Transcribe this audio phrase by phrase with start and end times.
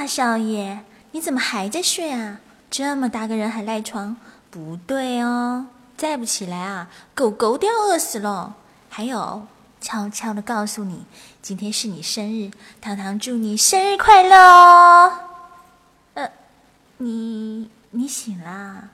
[0.00, 2.38] 大少爷你怎么还在睡啊？
[2.70, 4.16] 这么大个人还赖床？
[4.50, 8.54] 不对哦再不起来啊狗狗都要饿死了。
[8.88, 9.46] 还有
[9.78, 11.04] 悄悄的告诉你
[11.42, 12.50] 今天是你生日
[12.80, 15.18] 糖糖祝你生日快乐哦。
[16.14, 16.30] 呃
[16.96, 18.88] 你你醒啦